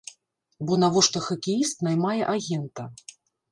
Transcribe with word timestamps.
Бо 0.69 0.77
навошта 0.83 1.21
хакеіст 1.27 1.85
наймае 1.89 2.17
агента? 2.35 2.83